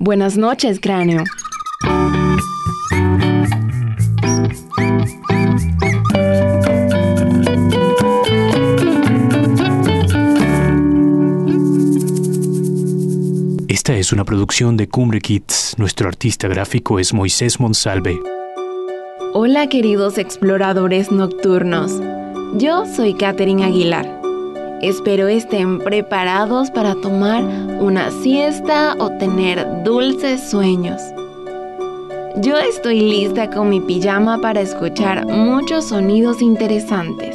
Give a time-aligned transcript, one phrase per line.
[0.00, 1.24] Buenas noches, cráneo.
[13.66, 15.74] Esta es una producción de Cumbre Kids.
[15.78, 18.20] Nuestro artista gráfico es Moisés Monsalve.
[19.34, 22.00] Hola queridos exploradores nocturnos.
[22.56, 24.17] Yo soy Katherine Aguilar.
[24.80, 27.42] Espero estén preparados para tomar
[27.80, 31.02] una siesta o tener dulces sueños.
[32.36, 37.34] Yo estoy lista con mi pijama para escuchar muchos sonidos interesantes,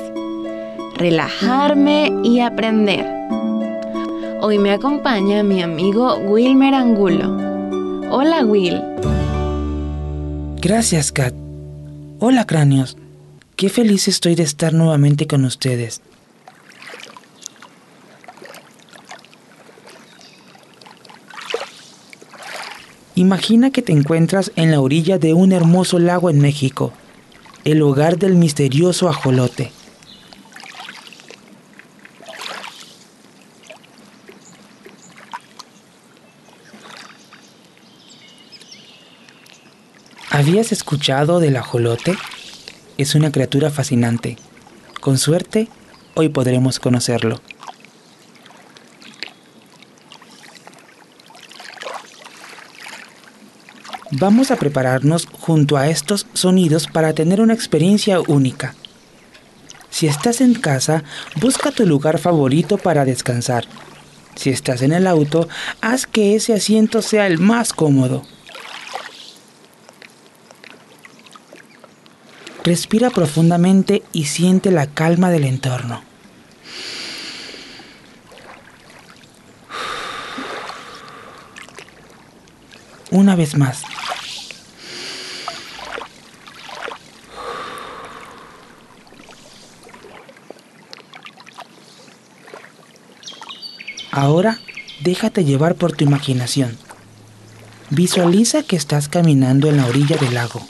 [0.96, 3.06] relajarme y aprender.
[4.40, 7.36] Hoy me acompaña mi amigo Wilmer Angulo.
[8.10, 8.82] Hola Will.
[10.62, 11.34] Gracias, Kat.
[12.20, 12.96] Hola, cráneos.
[13.58, 16.02] Qué feliz estoy de estar nuevamente con ustedes.
[23.24, 26.92] Imagina que te encuentras en la orilla de un hermoso lago en México,
[27.64, 29.72] el hogar del misterioso ajolote.
[40.30, 42.18] ¿Habías escuchado del ajolote?
[42.98, 44.38] Es una criatura fascinante.
[45.00, 45.70] Con suerte,
[46.16, 47.40] hoy podremos conocerlo.
[54.16, 58.76] Vamos a prepararnos junto a estos sonidos para tener una experiencia única.
[59.90, 61.04] Si estás en casa,
[61.42, 63.66] busca tu lugar favorito para descansar.
[64.36, 65.50] Si estás en el auto,
[65.82, 68.24] haz que ese asiento sea el más cómodo.
[72.64, 76.04] Respira profundamente y siente la calma del entorno.
[83.10, 83.82] Una vez más.
[94.16, 94.60] Ahora
[95.02, 96.78] déjate llevar por tu imaginación.
[97.90, 100.62] Visualiza que estás caminando en la orilla del lago.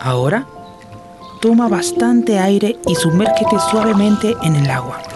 [0.00, 0.46] Ahora,
[1.40, 5.09] toma bastante aire y sumérgete suavemente en el agua.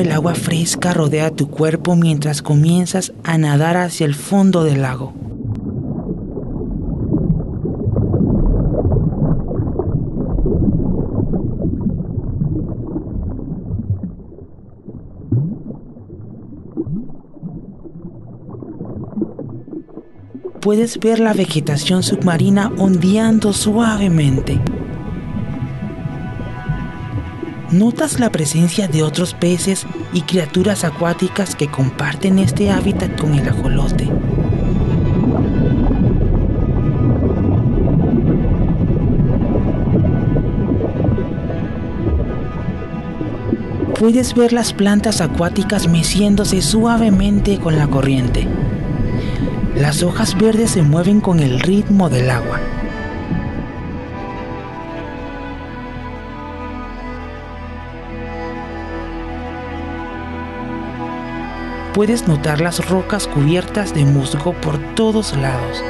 [0.00, 5.12] El agua fresca rodea tu cuerpo mientras comienzas a nadar hacia el fondo del lago.
[20.60, 24.60] Puedes ver la vegetación submarina ondeando suavemente.
[27.74, 33.48] Notas la presencia de otros peces y criaturas acuáticas que comparten este hábitat con el
[33.48, 34.08] ajolote.
[43.98, 48.46] Puedes ver las plantas acuáticas meciéndose suavemente con la corriente.
[49.76, 52.60] Las hojas verdes se mueven con el ritmo del agua.
[61.94, 65.82] Puedes notar las rocas cubiertas de musgo por todos lados.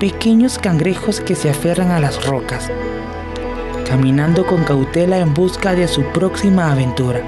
[0.00, 2.70] Pequeños cangrejos que se aferran a las rocas,
[3.86, 7.22] caminando con cautela en busca de su próxima aventura.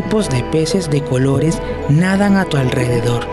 [0.00, 1.60] Grupos de peces de colores
[1.90, 3.26] nadan a tu alrededor.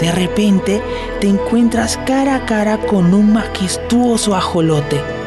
[0.00, 0.82] De repente
[1.20, 5.17] te encuentras cara a cara con un majestuoso ajolote.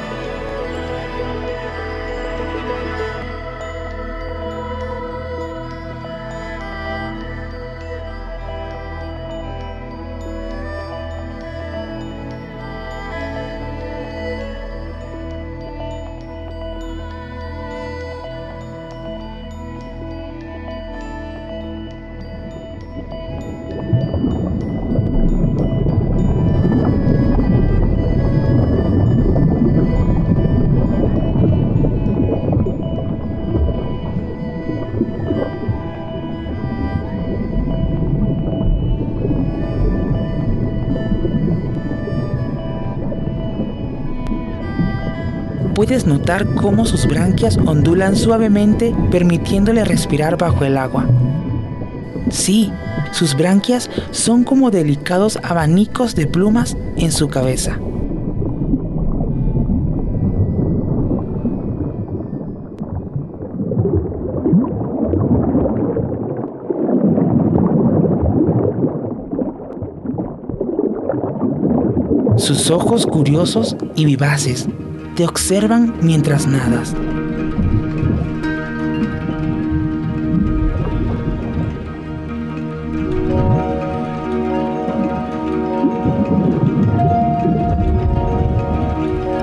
[45.81, 51.07] Puedes notar cómo sus branquias ondulan suavemente permitiéndole respirar bajo el agua.
[52.29, 52.71] Sí,
[53.11, 57.79] sus branquias son como delicados abanicos de plumas en su cabeza.
[72.37, 74.67] Sus ojos curiosos y vivaces
[75.15, 76.95] te observan mientras nadas.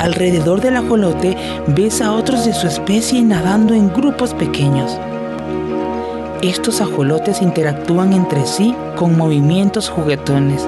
[0.01, 1.37] Alrededor del ajolote
[1.69, 4.99] ves a otros de su especie nadando en grupos pequeños.
[6.41, 10.67] Estos ajolotes interactúan entre sí con movimientos juguetones.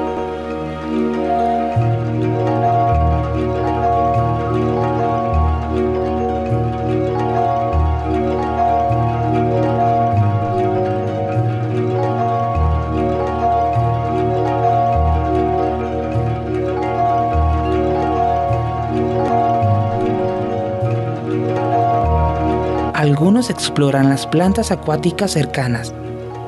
[23.31, 25.95] Algunos exploran las plantas acuáticas cercanas,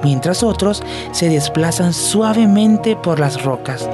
[0.02, 0.82] mientras otros
[1.12, 3.88] se desplazan suavemente por las rocas.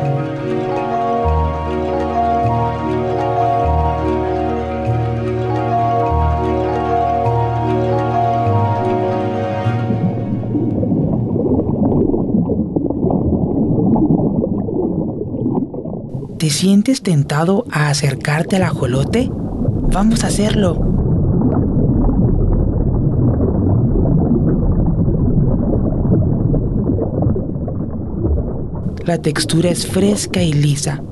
[16.38, 19.29] ¿Te sientes tentado a acercarte al ajolote?
[19.31, 20.88] Vamos a hacerlo.
[29.08, 31.02] La textura es fresca y lisa.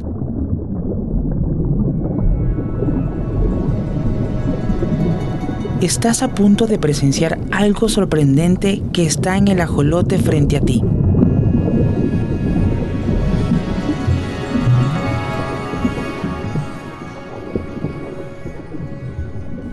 [5.81, 10.83] Estás a punto de presenciar algo sorprendente que está en el ajolote frente a ti.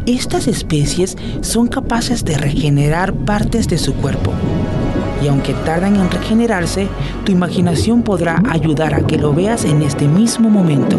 [0.06, 4.31] Estas especies son capaces de regenerar partes de su cuerpo
[5.24, 6.88] y aunque tardan en regenerarse,
[7.24, 10.98] tu imaginación podrá ayudar a que lo veas en este mismo momento.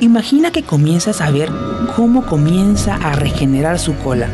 [0.00, 1.50] Imagina que comienzas a ver
[1.96, 4.28] cómo comienza a regenerar su cola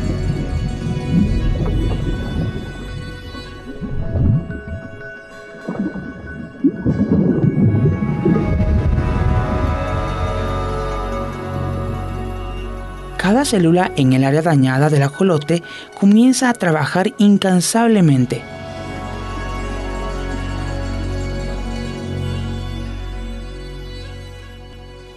[13.39, 15.63] Cada célula en el área dañada del ajolote
[15.97, 18.41] comienza a trabajar incansablemente.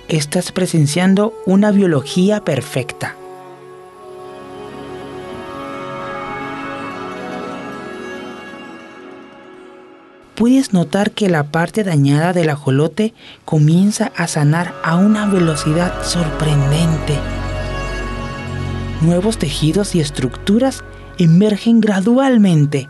[0.06, 3.16] Estás presenciando una biología perfecta.
[10.36, 13.14] puedes notar que la parte dañada del ajolote
[13.44, 17.41] comienza a sanar a una velocidad sorprendente
[19.02, 20.85] nuevos tejidos y estructuras
[21.18, 22.88] emergen gradualmente,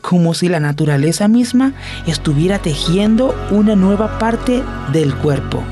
[0.00, 1.72] como si la naturaleza misma
[2.06, 4.62] estuviera tejiendo una nueva parte
[4.92, 5.62] del cuerpo.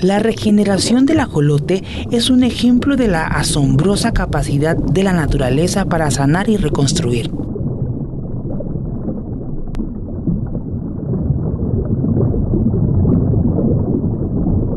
[0.00, 6.10] La regeneración del ajolote es un ejemplo de la asombrosa capacidad de la naturaleza para
[6.12, 7.32] sanar y reconstruir.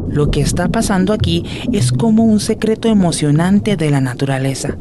[0.10, 4.78] Lo que está pasando aquí es como un secreto emocionante de la naturaleza.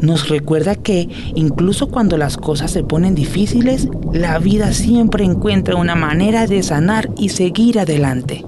[0.00, 5.94] Nos recuerda que incluso cuando las cosas se ponen difíciles, la vida siempre encuentra una
[5.94, 8.46] manera de sanar y seguir adelante.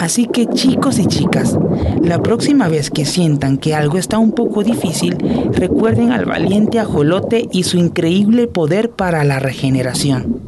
[0.00, 1.58] Así que chicos y chicas,
[2.02, 5.18] la próxima vez que sientan que algo está un poco difícil,
[5.52, 10.40] recuerden al valiente ajolote y su increíble poder para la regeneración.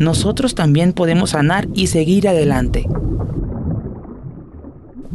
[0.00, 2.88] Nosotros también podemos sanar y seguir adelante.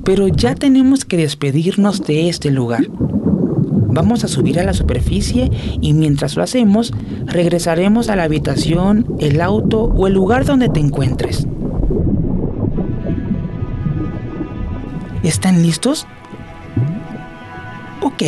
[0.05, 2.87] Pero ya tenemos que despedirnos de este lugar.
[2.89, 5.51] Vamos a subir a la superficie
[5.81, 6.93] y mientras lo hacemos,
[7.25, 11.45] regresaremos a la habitación, el auto o el lugar donde te encuentres.
[15.25, 16.05] ¿Están listos?
[18.01, 18.21] Ok,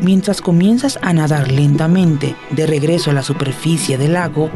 [0.00, 4.50] mientras comienzas a nadar lentamente de regreso a la superficie del lago,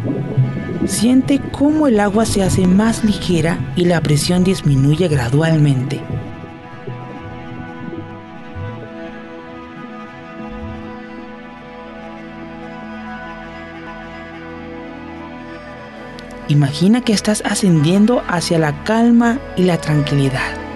[0.88, 6.00] siente cómo el agua se hace más ligera y la presión disminuye gradualmente.
[16.48, 20.67] Imagina que estás ascendiendo hacia la calma y la tranquilidad.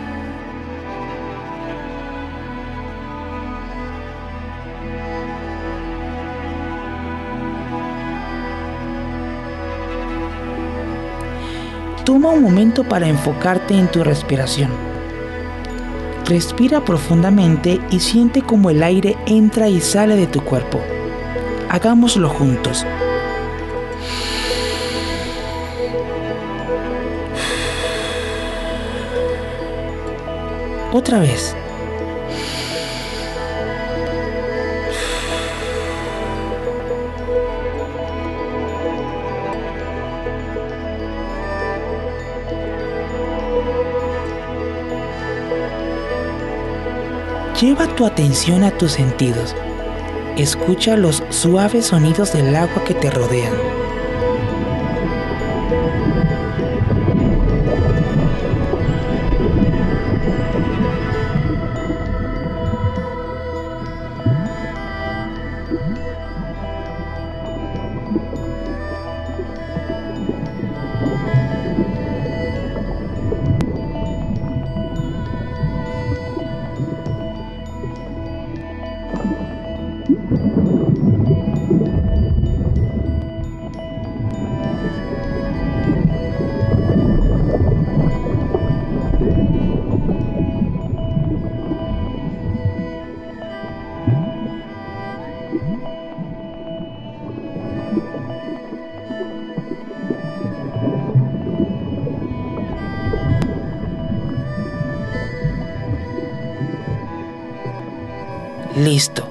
[12.33, 14.71] Un momento para enfocarte en tu respiración.
[16.27, 20.81] Respira profundamente y siente cómo el aire entra y sale de tu cuerpo.
[21.69, 22.87] Hagámoslo juntos.
[30.93, 31.57] Otra vez.
[47.63, 49.55] Lleva tu atención a tus sentidos.
[50.37, 53.53] Escucha los suaves sonidos del agua que te rodean.
[108.77, 109.29] Listo,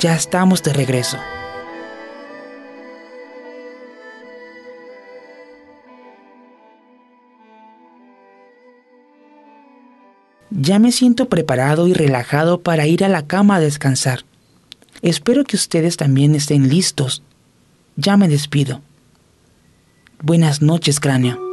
[0.00, 1.18] ya estamos de regreso.
[10.50, 14.24] Ya me siento preparado y relajado para ir a la cama a descansar.
[15.00, 17.22] Espero que ustedes también estén listos.
[17.94, 18.80] Ya me despido.
[20.22, 21.45] Buenas noches, cráneo.